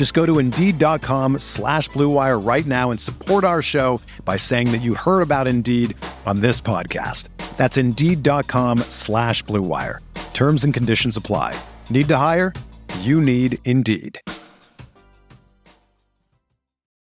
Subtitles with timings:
[0.00, 4.80] Just go to Indeed.com slash BlueWire right now and support our show by saying that
[4.80, 7.28] you heard about Indeed on this podcast.
[7.58, 9.98] That's Indeed.com slash BlueWire.
[10.32, 11.54] Terms and conditions apply.
[11.90, 12.54] Need to hire?
[13.00, 14.22] You need Indeed.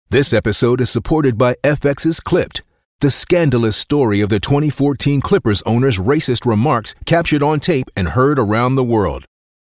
[0.10, 2.64] This episode is supported by FX's Clipped,
[3.00, 8.38] the scandalous story of the 2014 Clippers owner's racist remarks captured on tape and heard
[8.38, 9.26] around the world.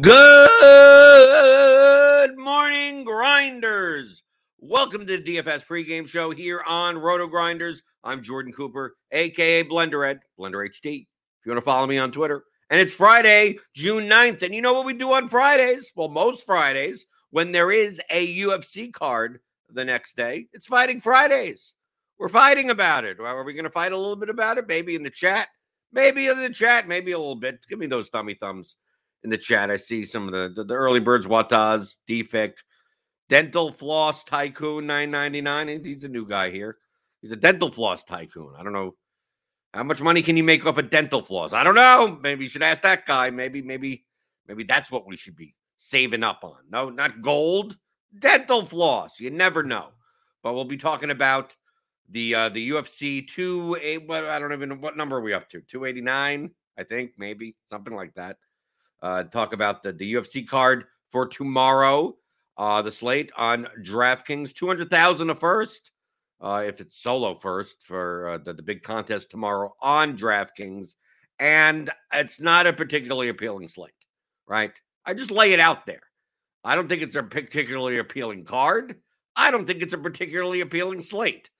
[0.00, 0.48] Good
[2.38, 4.22] morning, grinders.
[4.58, 7.82] Welcome to the DFS pregame show here on Roto Grinders.
[8.02, 11.02] I'm Jordan Cooper, aka BlenderEd, Blender HD.
[11.02, 12.44] If you want to follow me on Twitter.
[12.70, 14.40] And it's Friday, June 9th.
[14.42, 15.92] And you know what we do on Fridays?
[15.94, 21.74] Well, most Fridays, when there is a UFC card the next day, it's Fighting Fridays.
[22.18, 23.20] We're fighting about it.
[23.20, 24.66] Are we going to fight a little bit about it?
[24.66, 25.48] Maybe in the chat.
[25.92, 26.88] Maybe in the chat.
[26.88, 27.66] Maybe a little bit.
[27.68, 28.76] Give me those thummy thumbs
[29.24, 29.70] in the chat.
[29.70, 32.58] I see some of the the, the early birds, Wataz, Defik,
[33.28, 35.84] Dental Floss Tycoon 999.
[35.84, 36.78] He's a new guy here.
[37.20, 38.54] He's a dental floss tycoon.
[38.58, 38.94] I don't know
[39.74, 41.52] how much money can you make off a of dental floss.
[41.52, 42.18] I don't know.
[42.22, 43.30] Maybe you should ask that guy.
[43.30, 44.04] Maybe, maybe,
[44.48, 46.56] maybe that's what we should be saving up on.
[46.70, 47.76] No, not gold,
[48.18, 49.20] dental floss.
[49.20, 49.88] You never know.
[50.42, 51.54] But we'll be talking about
[52.08, 53.76] the uh the UFC two.
[54.06, 55.60] What I don't even know what number are we up to.
[55.60, 58.38] Two eighty nine, I think, maybe something like that
[59.02, 62.16] uh, talk about the, the UFC card for tomorrow.
[62.56, 65.92] Uh, the slate on DraftKings, 200,000 a first.
[66.42, 70.94] Uh, if it's solo first for uh, the, the big contest tomorrow on DraftKings.
[71.38, 73.92] And it's not a particularly appealing slate,
[74.46, 74.72] right?
[75.04, 76.02] I just lay it out there.
[76.64, 78.96] I don't think it's a particularly appealing card.
[79.36, 81.50] I don't think it's a particularly appealing slate.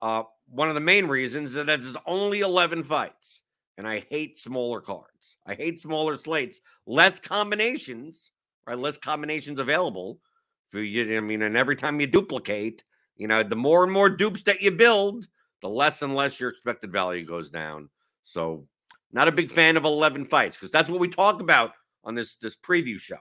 [0.00, 3.42] Uh, one of the main reasons is that it's only 11 fights
[3.78, 5.38] and I hate smaller cards.
[5.46, 8.32] I hate smaller slates, less combinations,
[8.66, 8.78] right?
[8.78, 10.20] Less combinations available
[10.68, 11.16] for you.
[11.16, 12.84] I mean, and every time you duplicate,
[13.16, 15.26] you know, the more and more dupes that you build,
[15.62, 17.88] the less and less your expected value goes down.
[18.24, 18.66] So,
[19.12, 21.72] not a big fan of 11 fights because that's what we talk about
[22.04, 23.18] on this this preview show,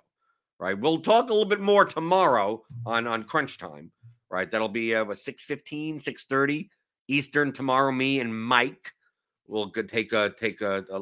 [0.59, 0.77] right?
[0.77, 3.91] We'll talk a little bit more tomorrow on on crunch time,
[4.29, 4.49] right?
[4.49, 6.69] That'll be uh, 6:15, 6:30
[7.07, 7.91] Eastern tomorrow.
[7.91, 8.91] Me and Mike
[9.47, 11.01] we'll take a take a, a,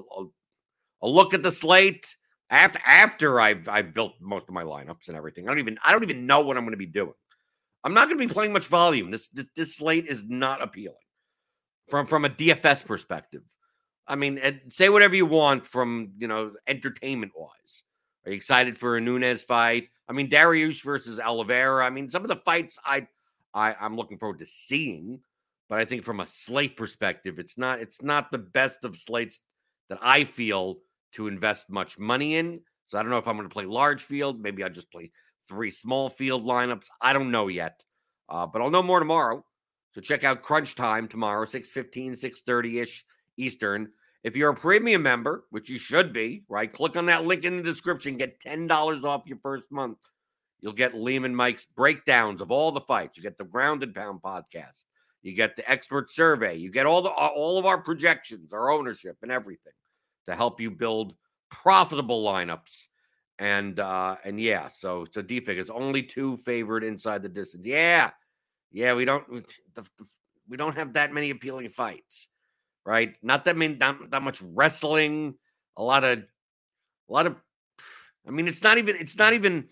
[1.02, 2.16] a look at the slate
[2.50, 5.48] after after I've I've built most of my lineups and everything.
[5.48, 7.14] I don't even I don't even know what I'm going to be doing.
[7.84, 9.12] I'm not going to be playing much volume.
[9.12, 10.98] This this this slate is not appealing
[11.90, 13.44] from from a DFS perspective.
[14.08, 14.40] I mean,
[14.70, 17.84] say whatever you want from you know entertainment wise.
[18.26, 19.90] Are you excited for a Nunes fight?
[20.08, 21.86] I mean, Dariush versus Oliveira.
[21.86, 23.08] I mean, some of the fights I,
[23.54, 25.20] I I'm looking forward to seeing.
[25.74, 29.40] But I think from a slate perspective, it's not it's not the best of slates
[29.90, 30.78] that I feel
[31.14, 32.62] to invest much money in.
[32.86, 34.40] So I don't know if I'm going to play large field.
[34.40, 35.12] Maybe I'll just play
[35.50, 36.86] three small field lineups.
[37.02, 37.82] I don't know yet.
[38.30, 39.44] Uh, but I'll know more tomorrow.
[39.96, 43.04] So check out Crunch Time tomorrow, 6:15, 6:30-ish
[43.38, 43.90] Eastern.
[44.24, 46.72] If you're a premium member, which you should be, right?
[46.72, 49.98] Click on that link in the description, get $10 off your first month.
[50.62, 53.18] You'll get Liam and Mike's breakdowns of all the fights.
[53.18, 54.84] You get the Ground and Pound podcast.
[55.24, 56.56] You get the expert survey.
[56.56, 59.74] You get all the all of our projections, our ownership, and everything
[60.26, 61.16] to help you build
[61.50, 62.88] profitable lineups.
[63.40, 67.66] And uh and yeah, so so DFIG is only two favored inside the distance.
[67.66, 68.12] Yeah,
[68.72, 69.26] yeah, we don't
[70.50, 72.28] we don't have that many appealing fights,
[72.86, 73.18] right?
[73.24, 75.36] Not that many, not that much wrestling.
[75.78, 77.36] A lot of, a lot of.
[78.28, 78.96] I mean, it's not even.
[78.98, 79.70] It's not even.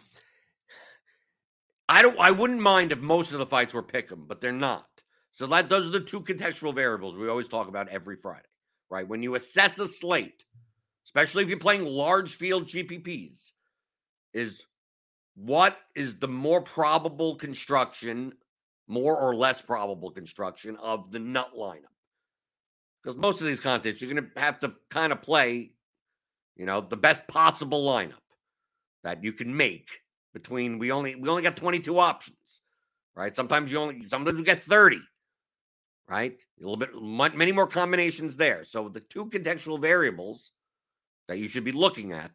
[1.90, 2.18] I don't.
[2.20, 4.88] I wouldn't mind if most of the fights were pick 'em, but they're not.
[5.32, 8.48] So that those are the two contextual variables we always talk about every Friday,
[8.90, 9.08] right?
[9.08, 10.46] When you assess a slate,
[11.06, 13.52] especially if you're playing large field GPPs,
[14.34, 14.66] is
[15.36, 18.34] what is the more probable construction
[18.92, 21.86] more or less probable construction of the nut lineup.
[23.02, 25.72] Because most of these contests, you're going to have to kind of play,
[26.58, 28.14] you know, the best possible lineup
[29.04, 29.90] that you can make
[30.34, 32.62] between we only we only got 22 options,
[33.16, 33.34] right?
[33.34, 35.00] Sometimes you only sometimes we get 30,
[36.08, 36.44] right?
[36.60, 38.64] A little bit many more combinations there.
[38.64, 40.52] So the two contextual variables
[41.28, 42.32] that you should be looking at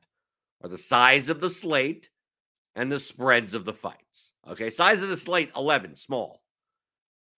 [0.63, 2.11] are the size of the slate
[2.75, 4.33] and the spreads of the fights.
[4.49, 6.43] Okay, size of the slate 11, small.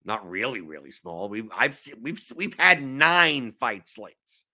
[0.05, 1.27] Not really, really small.
[1.27, 4.45] We've I've we've we've had nine fight slates.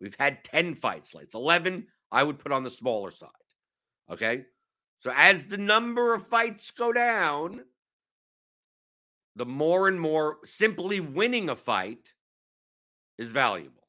[0.00, 1.34] We've had 10 fight slates.
[1.34, 3.30] 11, I would put on the smaller side.
[4.10, 4.44] Okay.
[4.98, 7.62] So as the number of fights go down,
[9.36, 12.14] the more and more simply winning a fight
[13.18, 13.86] is valuable,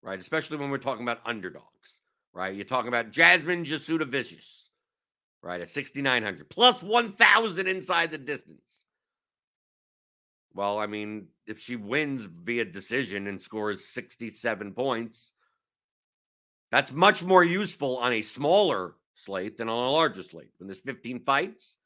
[0.00, 0.18] right?
[0.18, 1.98] Especially when we're talking about underdogs,
[2.32, 2.54] right?
[2.54, 4.68] You're talking about Jasmine Jasudavicius,
[5.42, 5.60] right?
[5.60, 8.84] At 6,900 plus 1,000 inside the distance.
[10.54, 15.32] Well, I mean, if she wins via decision and scores 67 points,
[16.70, 20.50] that's much more useful on a smaller slate than on a larger slate.
[20.58, 21.76] When there's 15 fights,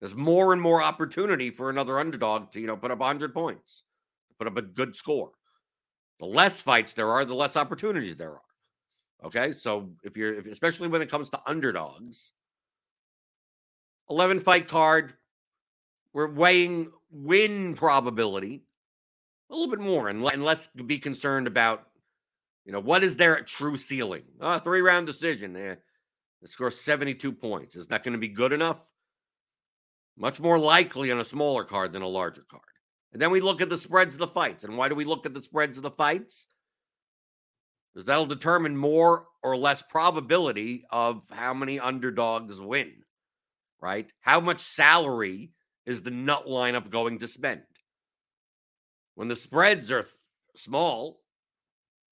[0.00, 3.82] there's more and more opportunity for another underdog to, you know, put up 100 points,
[4.38, 5.30] put up a good score.
[6.20, 8.42] The less fights there are, the less opportunities there are.
[9.24, 12.32] Okay, so if you're, if, especially when it comes to underdogs,
[14.08, 15.14] 11 fight card,
[16.12, 18.62] we're weighing win probability
[19.50, 21.86] a little bit more and, and let's be concerned about
[22.64, 25.74] you know what is their true ceiling uh, three round decision eh,
[26.42, 28.80] it scores 72 points is that going to be good enough
[30.18, 32.62] much more likely on a smaller card than a larger card.
[33.12, 34.64] And then we look at the spreads of the fights.
[34.64, 36.46] And why do we look at the spreads of the fights?
[37.94, 42.92] Because that'll determine more or less probability of how many underdogs win
[43.80, 44.10] right?
[44.20, 45.52] How much salary
[45.86, 47.62] is the nut lineup going to spend?
[49.14, 50.06] When the spreads are
[50.54, 51.20] small,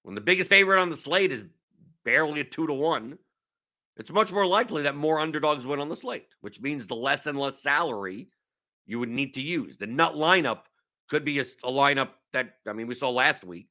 [0.03, 1.43] when the biggest favorite on the slate is
[2.03, 3.17] barely a two to one,
[3.97, 7.25] it's much more likely that more underdogs win on the slate, which means the less
[7.25, 8.29] and less salary
[8.85, 9.77] you would need to use.
[9.77, 10.61] The nut lineup
[11.09, 13.69] could be a, a lineup that, I mean, we saw last week.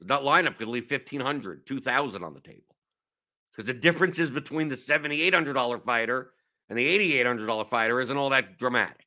[0.00, 2.62] The nut lineup could leave 1500 2000 on the table.
[3.52, 6.30] Because the differences between the $7,800 fighter
[6.68, 9.06] and the $8,800 fighter isn't all that dramatic.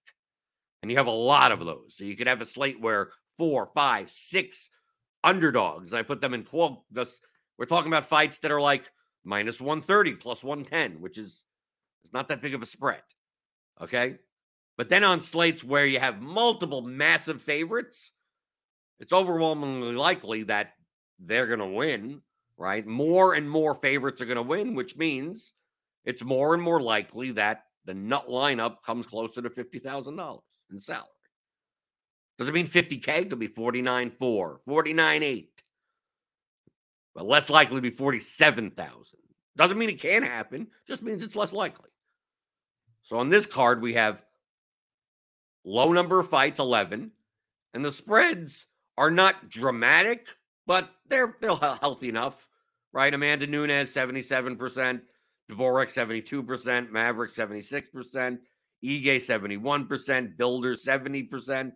[0.82, 1.96] And you have a lot of those.
[1.96, 4.70] So you could have a slate where four, five, six
[5.24, 6.80] underdogs, I put them in quote,
[7.58, 8.92] we're talking about fights that are like
[9.24, 11.46] minus 130 plus 110, which is
[12.04, 13.02] it's not that big of a spread.
[13.82, 14.18] Okay.
[14.78, 18.12] But then on slates where you have multiple massive favorites,
[19.00, 20.74] it's overwhelmingly likely that
[21.20, 22.22] they're going to win,
[22.58, 22.86] right?
[22.86, 25.54] More and more favorites are going to win, which means
[26.06, 30.40] it's more and more likely that the nut lineup comes closer to $50,000
[30.72, 31.08] in salary.
[32.38, 33.08] Does it mean 50K?
[33.08, 35.53] It could be 49 4, 49 8.
[37.16, 39.20] But less likely to be 47,000.
[39.56, 41.90] Doesn't mean it can't happen, just means it's less likely.
[43.04, 44.24] So on this card, we have
[45.64, 47.12] low number of fights, 11,
[47.74, 48.68] and the spreads
[48.98, 50.30] are not dramatic,
[50.66, 52.48] but they're, they're healthy enough,
[52.94, 53.14] right?
[53.14, 55.02] Amanda Nunes, 77%.
[55.52, 58.40] Dvorak 72%, Maverick 76%,
[58.84, 61.72] Ige 71%, Bilder 70%.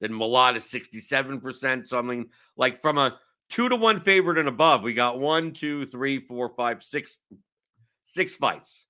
[0.00, 1.86] Then Malott is 67%.
[1.86, 3.18] So I mean, like from a
[3.50, 7.18] two to one favorite and above, we got one, two, three, four, five, six,
[8.04, 8.86] six fights.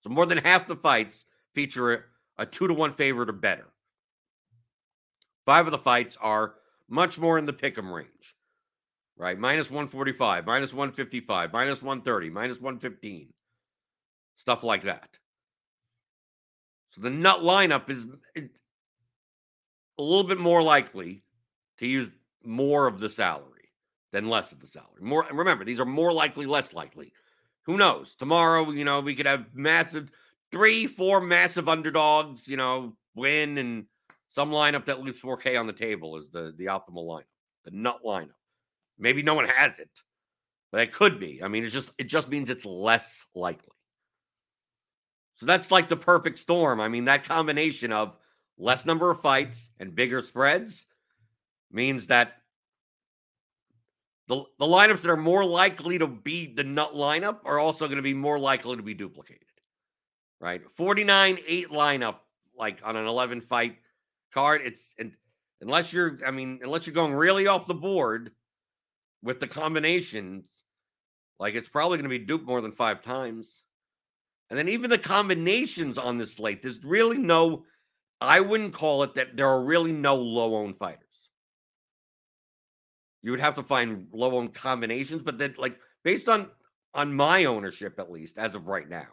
[0.00, 2.06] So more than half the fights feature
[2.38, 3.66] a two to one favorite or better.
[5.44, 6.54] Five of the fights are
[6.88, 8.36] much more in the pick'em range
[9.18, 9.38] right?
[9.38, 13.28] Minus 145, minus 155, minus 130, minus 115,
[14.36, 15.08] stuff like that.
[16.90, 21.22] So the nut lineup is a little bit more likely
[21.78, 22.10] to use
[22.44, 23.70] more of the salary
[24.12, 25.00] than less of the salary.
[25.00, 27.12] More remember, these are more likely, less likely.
[27.64, 28.14] Who knows?
[28.14, 30.10] Tomorrow, you know, we could have massive
[30.50, 33.84] three, four massive underdogs, you know, win and
[34.28, 37.24] some lineup that leaves 4K on the table is the the optimal lineup,
[37.64, 38.30] the nut lineup.
[38.98, 39.90] Maybe no one has it,
[40.72, 41.42] but it could be.
[41.42, 43.68] I mean, it's just it just means it's less likely.
[45.34, 46.80] So that's like the perfect storm.
[46.80, 48.16] I mean, that combination of
[48.58, 50.86] less number of fights and bigger spreads
[51.70, 52.34] means that
[54.28, 57.96] the, the lineups that are more likely to be the nut lineup are also going
[57.96, 59.42] to be more likely to be duplicated.
[60.40, 60.62] Right?
[60.72, 62.16] 49 8 lineup,
[62.56, 63.78] like on an 11 fight
[64.32, 64.60] card.
[64.64, 65.12] It's and
[65.60, 68.30] unless you're, I mean, unless you're going really off the board
[69.22, 70.44] with the combinations,
[71.40, 73.64] like it's probably going to be duped more than five times.
[74.50, 77.64] And then even the combinations on this slate, there's really no,
[78.20, 81.07] I wouldn't call it that there are really no low owned fighters.
[83.22, 86.50] You would have to find low owned combinations, but then like based on
[86.94, 89.08] on my ownership at least as of right now.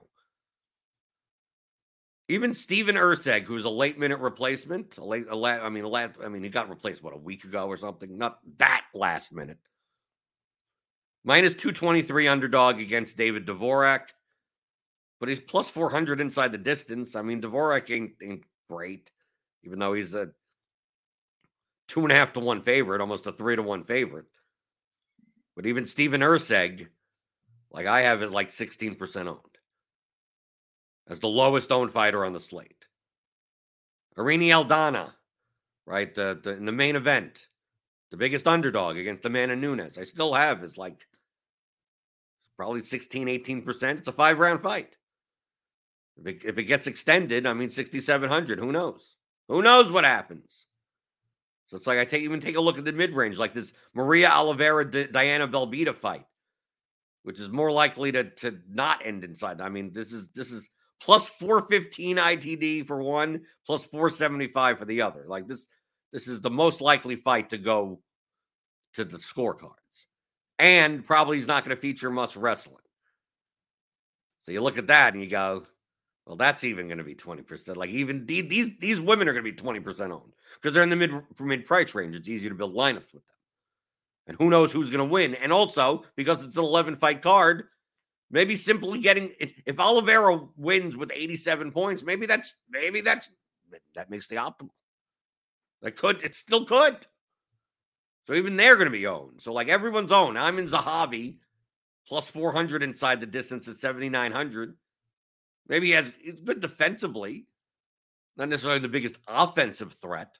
[2.27, 5.87] Even Steven Erceg, who's a late minute replacement, a late, a la- I mean, a
[5.87, 8.17] last, I mean, he got replaced what a week ago or something.
[8.17, 9.59] Not that last minute.
[11.23, 14.09] Minus two twenty three underdog against David Dvorak,
[15.19, 17.15] but he's plus four hundred inside the distance.
[17.15, 19.11] I mean, Dvorak ain't, ain't great,
[19.63, 20.29] even though he's a
[21.87, 24.25] two and a half to one favorite, almost a three to one favorite.
[25.55, 26.87] But even Steven Erceg,
[27.71, 29.39] like I have, is like 16% owned
[31.07, 32.85] as the lowest owned fighter on the slate.
[34.17, 35.11] Irene Aldana,
[35.85, 36.13] right?
[36.13, 37.47] The, the, in the main event,
[38.11, 39.97] the biggest underdog against Amanda Nunes.
[39.97, 41.05] I still have is like
[42.55, 43.97] probably 16, 18%.
[43.97, 44.95] It's a five round fight.
[46.17, 49.17] If it, if it gets extended, I mean, 6,700, who knows?
[49.49, 50.67] Who knows what happens?
[51.67, 53.73] So it's like I take even take a look at the mid range, like this
[53.93, 56.25] Maria Oliveira D- Diana Belbita fight,
[57.23, 59.61] which is more likely to to not end inside.
[59.61, 60.69] I mean, this is this is
[61.01, 65.25] plus 415 ITD for one, plus 475 for the other.
[65.27, 65.67] Like this,
[66.13, 67.99] this is the most likely fight to go
[68.93, 70.05] to the scorecards.
[70.57, 72.77] And probably is not going to feature much wrestling.
[74.43, 75.65] So you look at that and you go,
[76.25, 77.75] well, that's even going to be 20%.
[77.75, 80.95] Like even these these women are going to be 20% owned because they're in the
[80.95, 82.15] mid mid price range.
[82.15, 83.35] It's easier to build lineups with them.
[84.27, 85.35] And who knows who's going to win?
[85.35, 87.65] And also because it's an 11 fight card,
[88.31, 93.29] maybe simply getting if, Oliveira wins with 87 points, maybe that's maybe that's
[93.93, 94.69] that makes the optimal.
[95.83, 97.05] That could it still could.
[98.23, 99.41] So even they're going to be owned.
[99.41, 100.39] So like everyone's owned.
[100.39, 101.35] I'm in Zahabi
[102.07, 104.75] plus 400 inside the distance at 7900.
[105.67, 107.47] Maybe he has he's good defensively,
[108.37, 110.37] not necessarily the biggest offensive threat.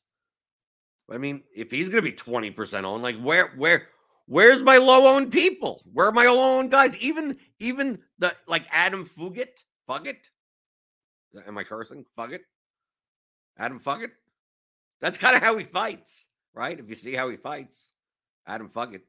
[1.12, 3.88] I mean, if he's going to be 20% on, like where where
[4.27, 5.84] where's my low owned people?
[5.91, 6.98] Where are my low owned guys?
[6.98, 10.17] Even even the like Adam Fugitt, Fugitt.
[11.48, 12.05] Am I cursing?
[12.17, 12.41] Fugitt?
[13.58, 14.12] Adam Fugitt?
[15.01, 16.79] That's kind of how he fights, right?
[16.79, 17.91] If you see how he fights,
[18.48, 19.01] Adam Fugitt.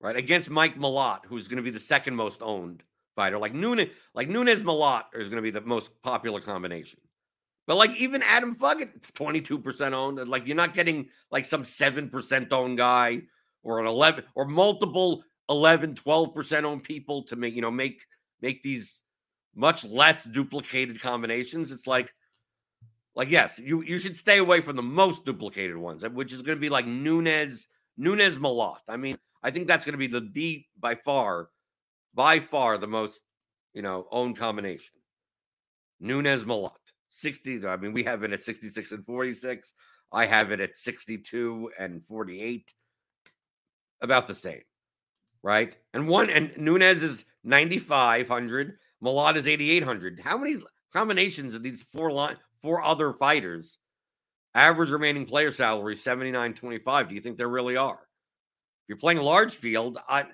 [0.00, 0.16] Right?
[0.16, 2.82] Against Mike Malott, who's going to be the second most owned
[3.20, 3.38] fighter.
[3.38, 7.00] Like Nunes, like Nunes Malott is going to be the most popular combination.
[7.66, 10.26] But like even Adam Fugitt, 22% owned.
[10.26, 13.22] Like you're not getting like some 7% owned guy
[13.62, 18.06] or an 11 or multiple 11, 12% owned people to make, you know, make
[18.40, 19.02] make these
[19.54, 21.72] much less duplicated combinations.
[21.72, 22.14] It's like
[23.14, 26.56] like yes, you you should stay away from the most duplicated ones, which is going
[26.56, 28.78] to be like Nunes, Nunes Malott.
[28.88, 31.50] I mean, I think that's going to be the the by far
[32.14, 33.22] by far the most,
[33.72, 34.94] you know, owned combination.
[36.00, 36.72] Nunes Malott,
[37.10, 37.66] 60.
[37.66, 39.74] I mean, we have it at 66 and 46.
[40.12, 42.72] I have it at 62 and 48.
[44.02, 44.62] About the same,
[45.42, 45.76] right?
[45.92, 48.78] And one, and Nunes is 9,500.
[49.04, 50.20] Malott is 8,800.
[50.24, 50.56] How many
[50.92, 53.78] combinations of these four line, four other fighters?
[54.54, 57.08] Average remaining player salary 79.25.
[57.08, 58.00] Do you think there really are?
[58.00, 60.24] If you're playing large field, I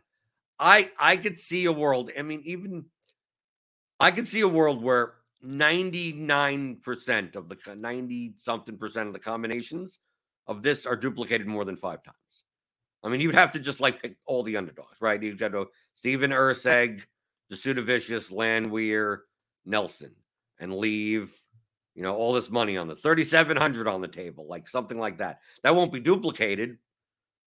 [0.59, 2.11] I I could see a world.
[2.19, 2.87] I mean, even
[4.01, 9.99] I could see a world where 99% of the 90 something percent of the combinations
[10.47, 12.45] of this are duplicated more than five times.
[13.05, 15.23] I mean, you'd have to just like pick all the underdogs, right?
[15.23, 17.05] You've got to Steven Erceg,
[17.53, 19.25] Jasudavicius, Landwehr,
[19.65, 20.15] Nelson,
[20.59, 21.33] and leave,
[21.95, 25.41] you know, all this money on the 3,700 on the table, like something like that.
[25.63, 26.79] That won't be duplicated,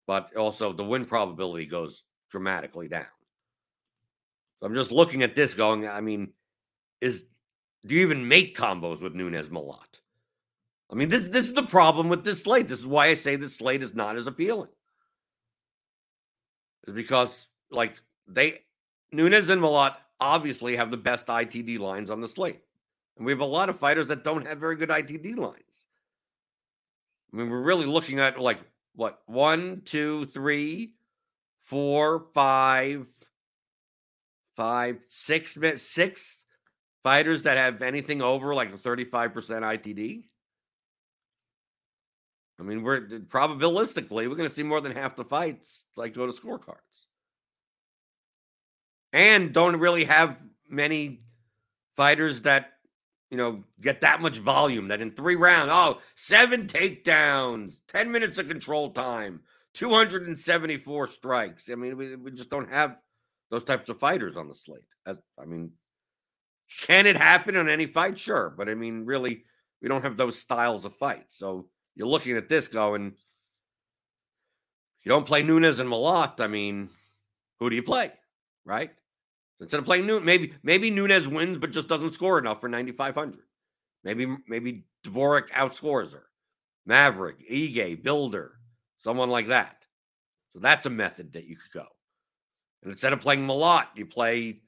[0.07, 3.05] but also the win probability goes dramatically down.
[4.59, 6.33] So I'm just looking at this going, I mean,
[7.01, 7.25] is
[7.85, 10.01] do you even make combos with Nunes Malott?
[10.91, 12.67] I mean, this this is the problem with this slate.
[12.67, 14.69] This is why I say this slate is not as appealing.
[16.87, 18.61] Is because like they
[19.11, 22.59] Nunes and Malott obviously have the best ITD lines on the slate.
[23.17, 25.87] And we have a lot of fighters that don't have very good ITD lines.
[27.31, 28.59] I mean, we're really looking at like
[28.95, 30.91] what one, two, three,
[31.69, 33.07] four, five,
[34.55, 36.45] five, six, six
[37.03, 40.23] fighters that have anything over like a 35% ITD.
[42.59, 46.25] I mean, we're probabilistically, we're going to see more than half the fights like go
[46.25, 47.05] to scorecards.
[49.13, 51.21] And don't really have many
[51.95, 52.71] fighters that,
[53.29, 58.39] you know, get that much volume that in three rounds, oh, seven takedowns, 10 minutes
[58.39, 59.41] of control time,
[59.75, 61.69] 274 strikes.
[61.69, 62.97] I mean, we, we just don't have
[63.51, 64.81] those types of fighters on the slate.
[65.05, 65.71] As I mean,
[66.81, 68.17] can it happen on any fight?
[68.17, 68.53] Sure.
[68.55, 69.43] But I mean, really,
[69.81, 71.37] we don't have those styles of fights.
[71.37, 73.15] So you're looking at this going,
[75.03, 76.39] you don't play Nunes and Malott.
[76.39, 76.89] I mean,
[77.59, 78.11] who do you play?
[78.65, 78.91] Right?
[79.61, 83.39] Instead of playing Nunes, maybe maybe Nunes wins, but just doesn't score enough for 9,500.
[84.03, 86.25] Maybe maybe Dvorak outscores her.
[86.85, 88.51] Maverick, Ige, Bilder,
[88.99, 89.83] someone like that.
[90.53, 91.85] So that's a method that you could go.
[92.83, 94.61] And instead of playing Malott, you play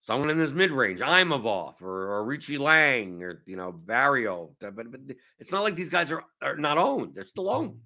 [0.00, 4.54] someone in this mid range, Imavov or, or Richie Lang or you know Barriault.
[4.60, 5.00] But, but
[5.38, 7.80] it's not like these guys are, are not owned; they're still owned.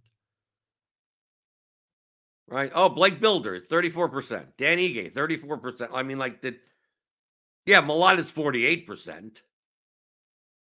[2.51, 2.73] Right?
[2.75, 4.47] Oh, Blake Bilder, 34%.
[4.57, 5.91] Dan Ige, 34%.
[5.93, 6.57] I mean, like the
[7.67, 9.43] yeah, Malott is 48%.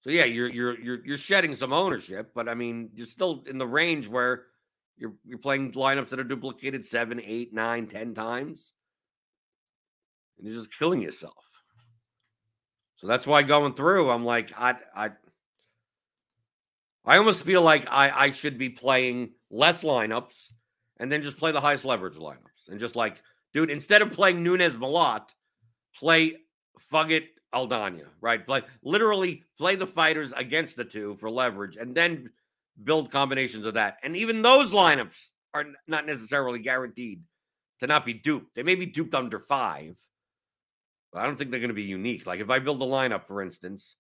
[0.02, 3.58] So yeah, you're you're you're you're shedding some ownership, but I mean, you're still in
[3.58, 4.44] the range where
[4.98, 8.74] you're you're playing lineups that are duplicated seven, eight, nine, ten times.
[10.38, 11.34] And you're just killing yourself.
[12.98, 15.12] So that's why going through, I'm like, I I
[17.06, 20.52] I almost feel like I, I should be playing less lineups
[20.98, 22.70] and then just play the highest leverage lineups.
[22.70, 23.22] And just like,
[23.54, 25.30] dude, instead of playing Nunes Malott,
[25.96, 26.38] play
[26.92, 28.46] Fugitt Aldana, right?
[28.46, 32.30] Play literally play the fighters against the two for leverage and then
[32.84, 33.98] build combinations of that.
[34.04, 37.24] And even those lineups are not necessarily guaranteed
[37.80, 38.56] to not be duped.
[38.56, 39.96] They may be duped under five,
[41.12, 42.26] but I don't think they're going to be unique.
[42.26, 43.96] Like if I build a lineup, for instance,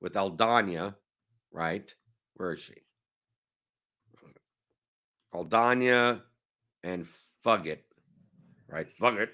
[0.00, 0.94] with Aldana,
[1.52, 1.94] right?
[2.34, 2.74] Where is she?
[5.34, 6.20] Aldana
[6.82, 7.06] and
[7.44, 7.80] Fugitt,
[8.68, 8.86] right?
[9.00, 9.30] Fugitt,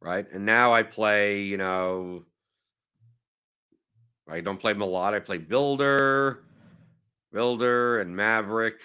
[0.00, 0.26] right?
[0.32, 2.24] And now I play, you know,
[4.28, 5.14] I don't play Malott.
[5.14, 6.40] I play Bilder,
[7.34, 8.80] Bilder, and Maverick.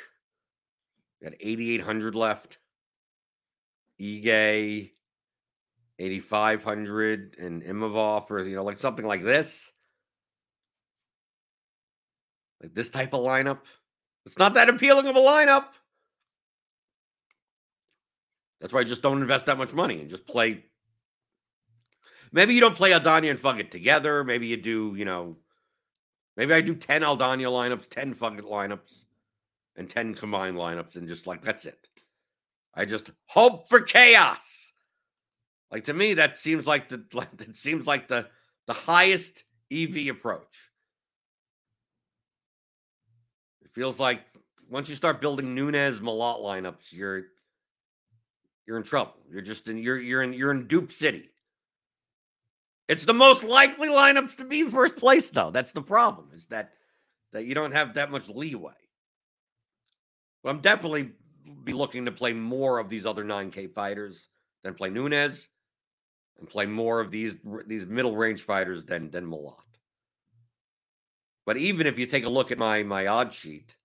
[1.24, 2.58] Got 8,800 left.
[4.02, 4.92] Ige,
[6.00, 9.72] 8,500 and Imavov or, you know, like something like this.
[12.62, 13.60] Like this type of lineup.
[14.26, 15.66] It's not that appealing of a lineup.
[18.60, 20.64] That's why I just don't invest that much money and just play.
[22.32, 24.24] Maybe you don't play Aldana and Fugitt together.
[24.24, 25.38] Maybe you do, you know,
[26.38, 29.06] maybe I do 10 Aldana lineups, 10 Fugitt lineups,
[29.76, 31.88] and 10 combined lineups, and just like that's it.
[32.76, 34.72] I just hope for chaos.
[35.72, 38.28] Like to me, that seems like the like, that seems like the
[38.68, 40.72] the highest EV approach.
[43.62, 44.22] It feels like
[44.70, 47.24] once you start building Nunes Malott lineups, you're
[48.66, 49.16] you're in trouble.
[49.30, 51.30] You're just in you're you're in you're in dupe city.
[52.88, 55.52] It's the most likely lineups to be first place, though.
[55.52, 56.74] That's the problem, is that
[57.32, 58.74] that you don't have that much leeway.
[60.44, 61.12] But I'm definitely
[61.64, 64.30] be looking to play more of these other 9K fighters
[64.64, 65.50] than play Nunes
[66.38, 67.36] and play more of these
[67.68, 69.58] these middle range fighters than than Malott.
[71.46, 73.76] But even if you take a look at my my odd sheet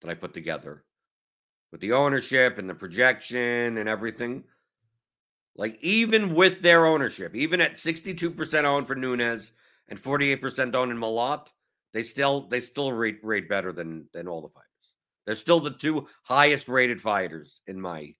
[0.00, 0.84] that I put together
[1.72, 4.44] with the ownership and the projection and everything,
[5.56, 9.52] like even with their ownership, even at 62% owned for Nunes
[9.88, 11.48] and 48% owned in Malott,
[11.92, 14.66] they still they still rate rate better than than all the fighters.
[15.24, 18.14] They're still the two highest rated fighters in my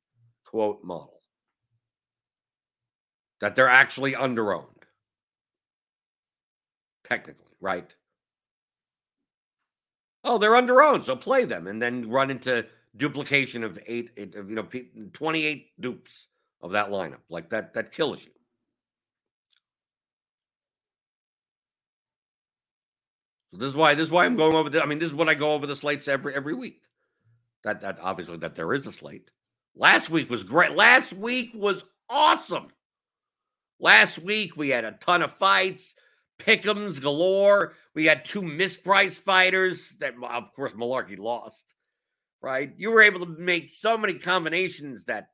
[0.46, 1.20] quote model
[3.40, 4.64] that they're actually underowned.
[7.04, 7.94] Technically, right?
[10.24, 14.42] Oh, they're underowned, so play them and then run into duplication of eight, eight you
[14.42, 14.66] know,
[15.12, 16.28] 28 dupes
[16.66, 17.20] of that lineup.
[17.30, 18.30] Like that, that kills you.
[23.52, 24.82] So this is why this is why I'm going over the.
[24.82, 26.82] I mean, this is what I go over the slates every every week.
[27.64, 29.30] That that obviously that there is a slate.
[29.74, 30.72] Last week was great.
[30.72, 32.68] Last week was awesome.
[33.78, 35.94] Last week, we had a ton of fights,
[36.38, 37.74] pick'ems galore.
[37.94, 41.74] We had two mispriced fighters that, of course, Mullarkey lost,
[42.40, 42.72] right?
[42.78, 45.28] You were able to make so many combinations that,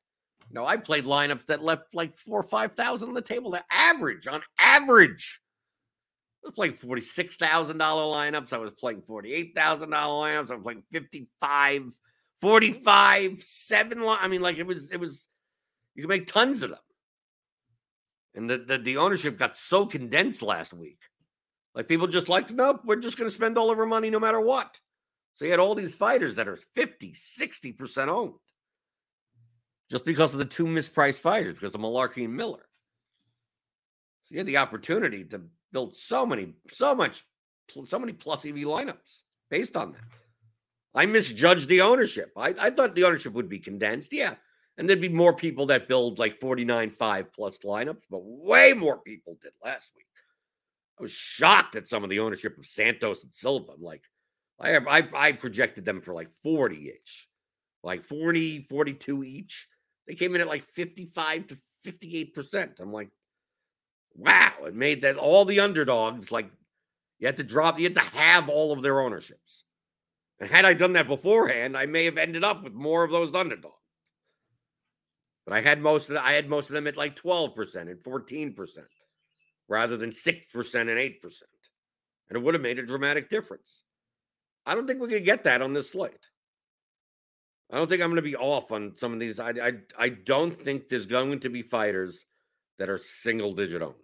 [0.53, 3.51] No, I played lineups that left like four or five thousand on the table.
[3.51, 5.41] The average, on average.
[6.45, 8.53] I was playing forty-six thousand dollar lineups.
[8.53, 10.51] I was playing forty-eight thousand dollar lineups.
[10.51, 11.95] I was playing 55,
[12.41, 14.03] 45, seven.
[14.07, 15.27] I mean, like it was, it was.
[15.95, 16.79] You can make tons of them.
[18.35, 21.01] And the, the the ownership got so condensed last week.
[21.75, 24.21] Like people just like, nope, we're just going to spend all of our money no
[24.21, 24.79] matter what.
[25.35, 28.35] So you had all these fighters that are 50, 60% owned
[29.90, 32.66] just because of the two mispriced fighters, because of Mullarkey and Miller.
[34.25, 35.42] So you had the opportunity to
[35.73, 37.25] build so many, so much,
[37.85, 40.01] so many plus EV lineups based on that.
[40.95, 42.33] I misjudged the ownership.
[42.37, 44.12] I, I thought the ownership would be condensed.
[44.12, 44.35] Yeah.
[44.77, 48.99] And there'd be more people that build like 49 5 plus lineups, but way more
[48.99, 50.07] people did last week.
[50.99, 53.73] I was shocked at some of the ownership of Santos and Silva.
[53.73, 54.05] I'm like,
[54.61, 57.29] I, I, I projected them for like 40 ish,
[57.83, 59.68] like 40, 42 each.
[60.07, 62.81] They came in at like 55 to 58%.
[62.81, 63.11] I'm like,
[64.15, 66.51] wow, it made that all the underdogs like
[67.19, 69.65] you had to drop, you had to have all of their ownerships.
[70.41, 73.33] And had I done that beforehand, I may have ended up with more of those
[73.35, 73.77] underdogs.
[75.47, 77.99] But I had most of the, I had most of them at like 12% and
[78.01, 78.79] 14%
[79.69, 81.23] rather than 6% and 8%.
[82.29, 83.83] And it would have made a dramatic difference.
[84.67, 86.27] I don't think we're going to get that on this slate.
[87.73, 89.41] I don't think I'm going to be off on some of these.
[89.41, 92.27] I, I, I don't think there's going to be fighters
[92.79, 93.95] that are single digit owned.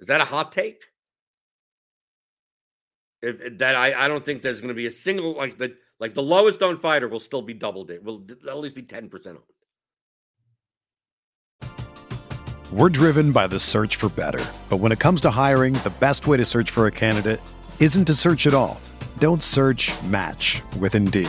[0.00, 0.82] Is that a hot take?
[3.22, 6.14] If, that I, I don't think there's going to be a single like the like
[6.14, 8.02] the lowest owned fighter will still be double digit.
[8.02, 9.46] Will at least be ten percent owned.
[12.72, 14.44] We're driven by the search for better.
[14.68, 17.40] But when it comes to hiring, the best way to search for a candidate
[17.78, 18.80] isn't to search at all.
[19.18, 21.28] Don't search match with Indeed.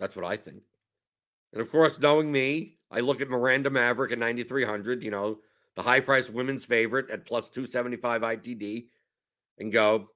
[0.00, 0.62] That's what I think.
[1.52, 5.38] And of course, knowing me, I look at Miranda Maverick at 9,300, you know,
[5.76, 8.86] the high priced women's favorite at plus 275 ITD,
[9.58, 10.06] and go,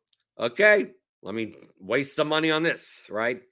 [0.41, 0.91] okay,
[1.23, 3.43] let me waste some money on this, right?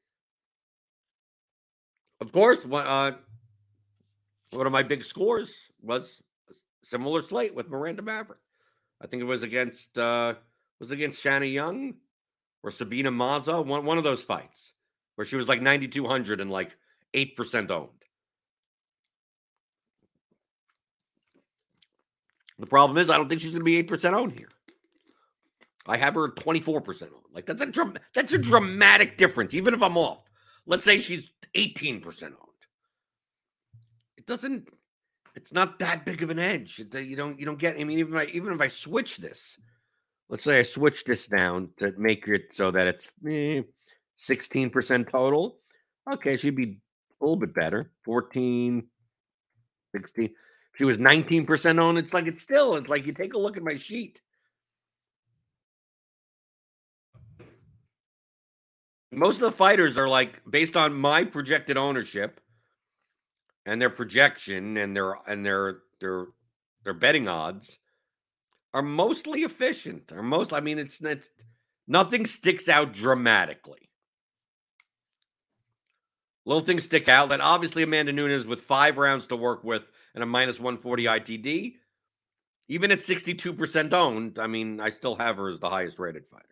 [2.21, 3.13] Of course, uh,
[4.51, 6.23] one of my big scores was
[6.83, 8.41] similar slate with Miranda Maverick.
[9.01, 10.35] I think it was against uh
[10.79, 11.95] was against Shanna Young
[12.63, 14.75] or Sabina Mazo, one, one of those fights
[15.15, 16.77] where she was like 9,200 and like
[17.15, 17.89] 8% owned.
[22.59, 24.49] The problem is, I don't think she's going to be 8% owned here.
[25.87, 27.13] I have her 24% owned.
[27.33, 30.23] Like that's a dram- that's a dramatic difference, even if I'm off.
[30.67, 32.37] Let's say she's 18% owned.
[34.17, 34.69] It doesn't.
[35.35, 36.79] It's not that big of an edge.
[36.79, 37.41] It, you don't.
[37.41, 37.81] You don't get.
[37.81, 39.59] I mean, even if I, even if I switch this,
[40.29, 43.63] let's say I switch this down to make it so that it's eh,
[44.17, 45.59] 16% total.
[46.13, 46.81] Okay, she'd be
[47.21, 47.91] a little bit better.
[48.05, 48.87] 14,
[49.95, 50.31] 16.
[50.77, 51.99] She was 19% owned.
[51.99, 54.21] It's like it's still, it's like you take a look at my sheet.
[59.11, 62.41] Most of the fighters are like based on my projected ownership
[63.67, 66.29] and their projection and their and their their
[66.85, 67.79] their betting odds
[68.73, 70.11] are mostly efficient.
[70.13, 71.31] Are most I mean it's it's
[71.87, 73.91] nothing sticks out dramatically.
[76.45, 79.83] Little things stick out that obviously Amanda Nunes with five rounds to work with
[80.15, 81.75] and a minus 140 ITD,
[82.69, 86.47] even at 62% owned, I mean, I still have her as the highest rated fighter.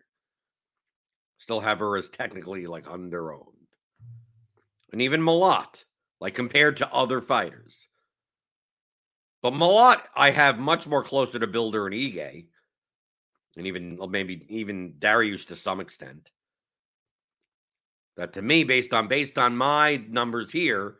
[1.37, 3.47] Still have her as technically like under owned.
[4.91, 5.83] And even Malott,
[6.19, 7.87] like compared to other fighters.
[9.41, 12.45] But Malott, I have much more closer to Bilder and Ige,
[13.57, 16.29] and even maybe even Dariush to some extent.
[18.27, 20.95] To me, based on based on my numbers here,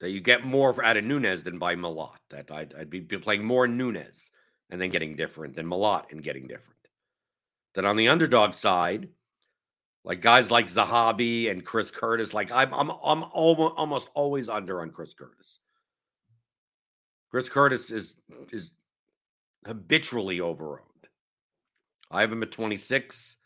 [0.00, 2.18] that you get more out of Nunes than by Malott.
[2.30, 4.30] That I'd, I'd be playing more Nunes
[4.70, 6.78] and then getting different than Malott and getting different.
[7.74, 9.08] That on the underdog side,
[10.04, 14.80] like guys like Zahabi and Chris Curtis, like I'm I'm I'm almost almost always under
[14.80, 15.60] on Chris Curtis.
[17.30, 18.16] Chris Curtis is
[18.50, 18.72] is
[19.66, 20.78] habitually overowned.
[22.10, 23.36] I have him at 26.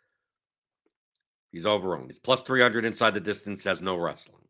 [1.55, 2.09] He's overowned.
[2.09, 4.43] He's plus 300 inside the distance, has no wrestling.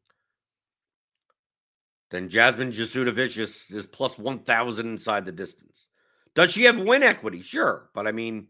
[2.11, 5.89] Then Jasmine Jasudavicius is plus 1,000 inside the distance.
[6.35, 7.43] Does she have win equity?
[7.43, 7.91] Sure.
[7.93, 8.47] But I mean,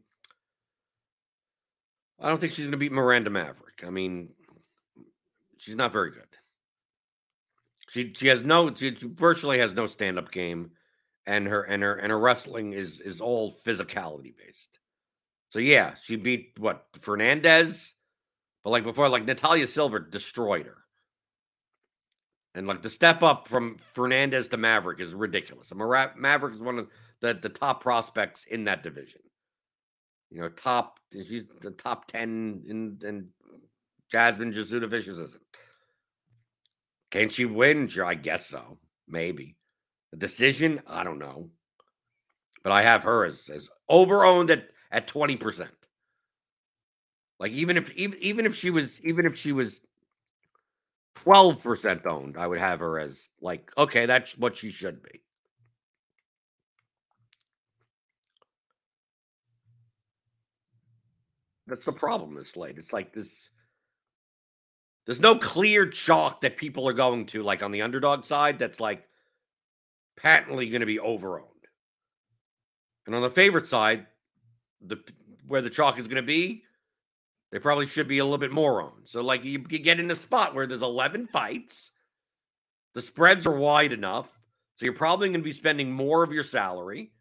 [2.20, 3.82] I don't think she's going to beat Miranda Maverick.
[3.84, 4.28] I mean,
[5.58, 6.22] she's not very good.
[7.88, 10.70] She she has no she virtually has no stand up game,
[11.26, 14.78] and her and her and her wrestling is is all physicality based.
[15.48, 17.94] So yeah, she beat what Fernandez,
[18.64, 20.78] but like before, like Natalia Silva destroyed her.
[22.54, 25.70] And like the step up from Fernandez to Maverick is ridiculous.
[25.70, 26.88] I mean, Maverick is one of
[27.20, 29.20] the, the top prospects in that division.
[30.30, 33.28] You know, top she's the top ten in and
[34.10, 35.42] Jasmine Jasudavicius isn't.
[37.10, 37.86] Can she win?
[37.86, 38.78] Sure, I guess so.
[39.06, 39.56] Maybe.
[40.12, 40.80] A decision?
[40.86, 41.50] I don't know.
[42.62, 45.68] But I have her as, as overowned at, at 20%.
[47.38, 49.80] Like even if even even if she was even if she was
[51.16, 55.20] 12% owned, I would have her as like, okay, that's what she should be.
[61.66, 62.78] That's the problem this late.
[62.78, 63.48] It's like this.
[65.06, 68.80] There's no clear chalk that people are going to, like on the underdog side, that's
[68.80, 69.08] like
[70.16, 71.42] patently going to be overowned.
[73.06, 74.06] And on the favorite side,
[74.80, 74.98] the
[75.46, 76.62] where the chalk is going to be,
[77.54, 78.90] they probably should be a little bit more on.
[79.04, 81.92] So, like, you, get in a spot where there's 11 fights,
[82.94, 84.40] the spreads are wide enough.
[84.74, 87.12] So, you're probably going to be spending more of your salary.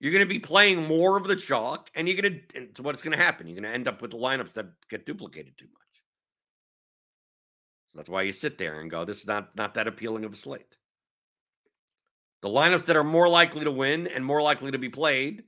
[0.00, 3.02] You're going to be playing more of the chalk, and you're going to, so what's
[3.02, 3.46] going to happen?
[3.46, 6.02] You're going to end up with the lineups that get duplicated too much.
[7.92, 10.32] So that's why you sit there and go, this is not, not that appealing of
[10.32, 10.78] a slate.
[12.40, 15.42] The lineups that are more likely to win and more likely to be played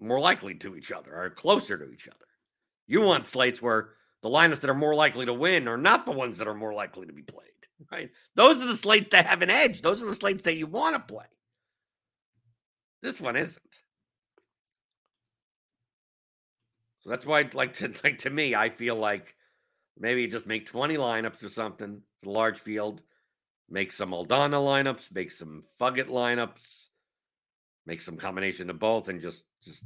[0.00, 2.16] more likely to each other, are closer to each other.
[2.86, 3.08] You mm-hmm.
[3.08, 3.90] want slates where
[4.22, 6.74] the lineups that are more likely to win are not the ones that are more
[6.74, 7.48] likely to be played,
[7.90, 8.10] right?
[8.34, 9.82] Those are the slates that have an edge.
[9.82, 11.26] Those are the slates that you want to play.
[13.02, 13.62] This one isn't.
[17.00, 19.34] So that's why, like to like to me, I feel like
[19.98, 23.00] maybe just make 20 lineups or something, The large field,
[23.70, 26.88] make some Aldana lineups, make some Fugitt lineups,
[27.90, 29.84] make some combination of both and just just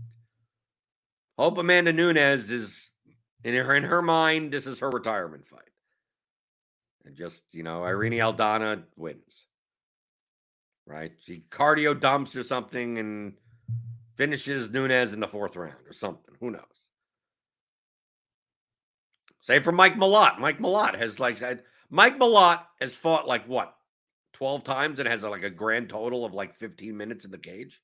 [1.38, 2.90] hope Amanda Nunes is
[3.42, 5.60] in her in her mind, this is her retirement fight.
[7.06, 9.46] And just, you know, Irene Aldana wins.
[10.86, 11.12] Right?
[11.18, 13.32] She cardio dumps or something and
[14.16, 16.34] finishes Nunes in the fourth round or something.
[16.40, 16.60] Who knows?
[19.40, 20.38] Same for Mike Malott.
[20.38, 21.42] Mike Malott has like
[21.88, 23.74] Mike Malott has fought like what
[24.34, 27.80] 12 times and has like a grand total of like 15 minutes in the cage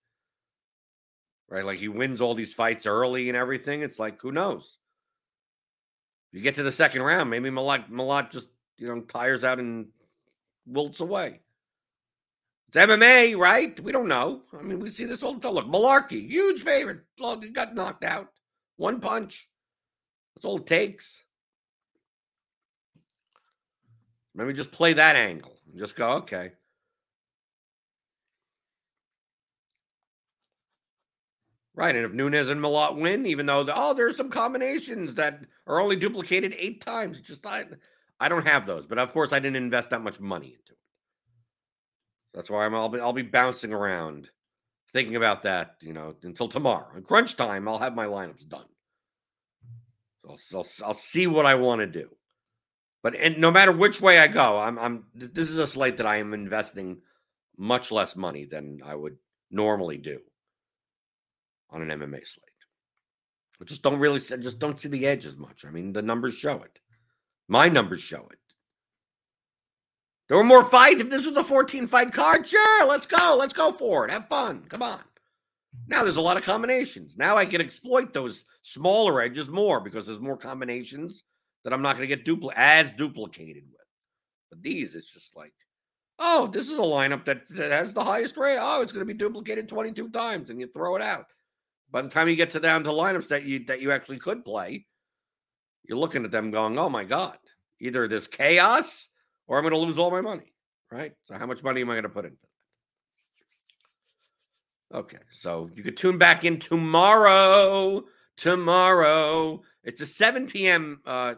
[1.51, 1.65] right?
[1.65, 3.83] Like he wins all these fights early and everything.
[3.83, 4.79] It's like, who knows?
[6.33, 9.89] You get to the second round, maybe Malott just, you know, tires out and
[10.65, 11.41] wilts away.
[12.69, 13.79] It's MMA, right?
[13.81, 14.43] We don't know.
[14.57, 15.55] I mean, we see this all the time.
[15.55, 17.01] Look, Mullarkey, huge favorite.
[17.19, 18.29] Got knocked out.
[18.77, 19.49] One punch.
[20.37, 21.25] That's all it takes.
[24.33, 26.53] Maybe just play that angle and just go, okay.
[31.81, 31.97] Right.
[31.97, 35.81] And if Nunes and Malott win, even though, the, oh, there's some combinations that are
[35.81, 37.65] only duplicated eight times, just I,
[38.21, 38.87] I don't have those.
[38.87, 40.79] But of course, I didn't invest that much money into it.
[42.35, 44.29] That's why I'm, I'll be, I'll be bouncing around
[44.93, 46.99] thinking about that, you know, until tomorrow.
[46.99, 48.67] At crunch time, I'll have my lineups done.
[50.25, 52.11] So I'll, I'll, I'll see what I want to do.
[53.03, 56.07] But and no matter which way I go, I'm, I'm, this is a slate that
[56.07, 56.99] I am investing
[57.57, 59.17] much less money than I would
[59.51, 60.21] normally do
[61.71, 62.47] on an MMA slate.
[63.61, 65.65] I just don't really just don't see the edge as much.
[65.67, 66.79] I mean, the numbers show it.
[67.49, 68.39] My numbers show it.
[70.29, 71.01] There were more fights.
[71.01, 73.37] If this was a 14 fight card, sure, let's go.
[73.39, 74.13] Let's go for it.
[74.13, 74.65] Have fun.
[74.69, 75.01] Come on.
[75.89, 77.17] Now there's a lot of combinations.
[77.17, 81.25] Now I can exploit those smaller edges more because there's more combinations
[81.65, 83.87] that I'm not going to get as duplicated with.
[84.51, 85.53] But these, it's just like,
[86.19, 88.59] oh, this is a lineup that, that has the highest rate.
[88.61, 91.27] Oh, it's going to be duplicated 22 times, and you throw it out.
[91.91, 94.45] By the time you get to down to lineups that you that you actually could
[94.45, 94.87] play,
[95.85, 97.39] you're looking at them going, oh my God,
[97.81, 99.09] either this chaos
[99.47, 100.53] or I'm going to lose all my money,
[100.91, 101.13] right?
[101.25, 102.37] So how much money am I going to put in?
[104.93, 108.05] Okay, so you could tune back in tomorrow.
[108.37, 111.01] Tomorrow, it's a 7 p.m.
[111.05, 111.35] Uh,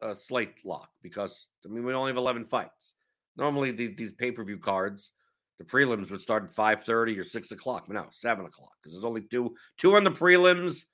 [0.00, 2.94] uh, slate lock because I mean we only have 11 fights.
[3.36, 5.12] Normally the, these pay per view cards,
[5.58, 7.84] the prelims would start at 5:30 or 6 o'clock.
[7.86, 10.84] But now 7 o'clock because there's only two two on the prelims,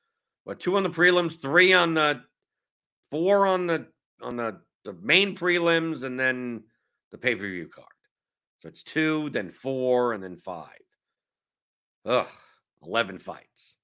[0.45, 2.23] but two on the prelims, three on the
[3.11, 3.87] four on the
[4.23, 6.65] on the the main prelims, and then
[7.11, 7.89] the pay per view card.
[8.59, 10.69] So it's two, then four, and then five.
[12.07, 12.29] Ugh,
[12.85, 13.77] 11 fights.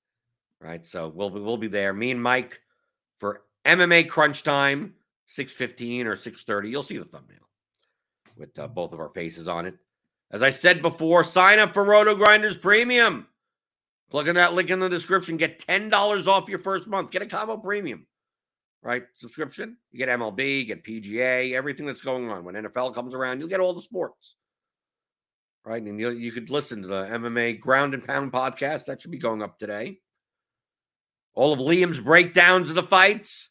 [0.60, 0.84] Right.
[0.84, 1.92] So we'll be, we'll be there.
[1.92, 2.60] Me and Mike
[3.18, 4.94] for MMA Crunch Time,
[5.26, 6.70] 615 or 630.
[6.70, 7.38] You'll see the thumbnail
[8.36, 9.76] with uh, both of our faces on it.
[10.30, 13.26] As I said before, sign up for Roto Grinders Premium.
[14.10, 15.36] Click on that link in the description.
[15.36, 17.10] Get $10 off your first month.
[17.10, 18.06] Get a combo premium,
[18.82, 19.04] right?
[19.14, 19.76] Subscription.
[19.92, 22.44] You get MLB, you get PGA, everything that's going on.
[22.44, 24.36] When NFL comes around, you'll get all the sports
[25.64, 25.82] right?
[25.82, 29.18] And you you could listen to the MMA Ground and Pound podcast that should be
[29.18, 29.98] going up today.
[31.34, 33.50] All of Liam's breakdowns of the fights,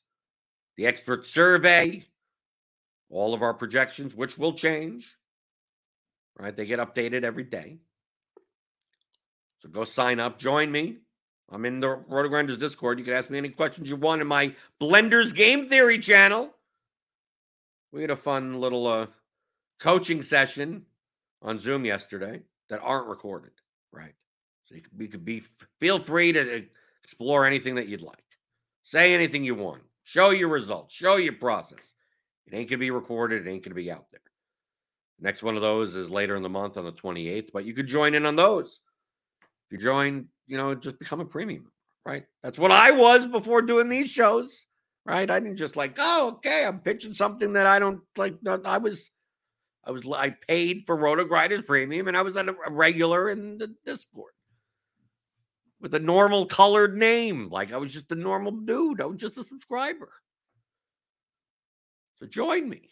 [0.75, 2.05] the expert survey,
[3.09, 5.15] all of our projections, which will change.
[6.39, 6.55] Right?
[6.55, 7.79] They get updated every day.
[9.59, 10.97] So go sign up, join me.
[11.51, 12.99] I'm in the Roto Grinders Discord.
[12.99, 16.53] You can ask me any questions you want in my Blenders Game Theory channel.
[17.91, 19.07] We had a fun little uh,
[19.79, 20.85] coaching session
[21.41, 23.51] on Zoom yesterday that aren't recorded,
[23.91, 24.13] right?
[24.65, 25.41] So you could, you could be
[25.79, 26.65] feel free to
[27.03, 28.23] explore anything that you'd like,
[28.83, 31.95] say anything you want, show your results, show your process.
[32.45, 33.45] It ain't gonna be recorded.
[33.45, 34.21] It ain't gonna be out there.
[35.21, 37.87] Next one of those is later in the month on the 28th, but you could
[37.87, 38.81] join in on those.
[39.41, 41.71] If you join, you know, just become a premium,
[42.05, 42.25] right?
[42.41, 44.65] That's what I was before doing these shows,
[45.05, 45.29] right?
[45.29, 48.35] I didn't just like, oh, okay, I'm pitching something that I don't like.
[48.65, 49.11] I was
[49.83, 53.75] I was I paid for Roto Grinders Premium, and I was a regular in the
[53.85, 54.33] Discord
[55.81, 57.49] with a normal colored name.
[57.49, 59.01] Like I was just a normal dude.
[59.01, 60.11] I was just a subscriber.
[62.15, 62.89] So join me.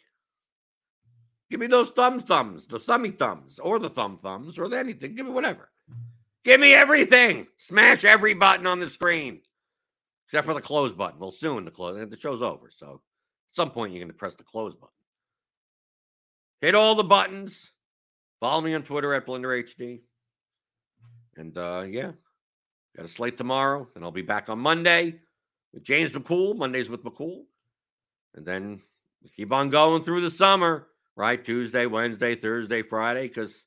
[1.50, 5.16] Give me those thumb thumbs, the thummy thumbs, or the thumb thumbs, or anything.
[5.16, 5.70] Give me whatever.
[6.44, 7.48] Give me everything.
[7.58, 9.42] Smash every button on the screen,
[10.26, 11.20] except for the close button.
[11.20, 12.10] Well, soon the close.
[12.10, 13.02] The show's over, so
[13.50, 14.94] at some point you're going to press the close button.
[16.62, 17.72] Hit all the buttons.
[18.40, 20.02] Follow me on Twitter at BlenderHD.
[21.38, 22.12] And uh, yeah,
[22.96, 23.88] got a slate tomorrow.
[23.94, 25.20] Then I'll be back on Monday
[25.74, 26.58] with James McCool.
[26.58, 27.44] Mondays with McCool.
[28.36, 28.80] And then
[29.24, 31.43] we keep on going through the summer, right?
[31.43, 33.65] Tuesday, Wednesday, Thursday, Friday, because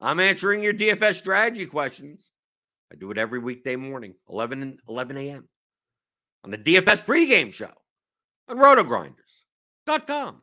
[0.00, 2.32] I'm answering your DFS strategy questions.
[2.90, 5.48] I do it every weekday morning, 11, 11 a.m.
[6.44, 7.72] on the DFS pregame show
[8.48, 10.42] on rotogrinders.com.